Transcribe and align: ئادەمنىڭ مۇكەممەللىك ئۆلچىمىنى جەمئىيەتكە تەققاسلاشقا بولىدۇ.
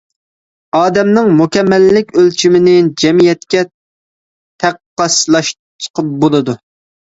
ئادەمنىڭ 0.77 1.29
مۇكەممەللىك 1.41 2.09
ئۆلچىمىنى 2.23 2.75
جەمئىيەتكە 3.05 3.63
تەققاسلاشقا 4.67 6.09
بولىدۇ. 6.27 6.61